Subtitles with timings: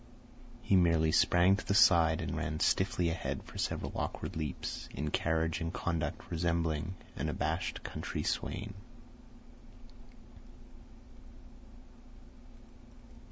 [0.63, 5.11] He merely sprang to the side and ran stiffly ahead for several awkward leaps, in
[5.11, 8.73] carriage and conduct resembling an abashed country swain.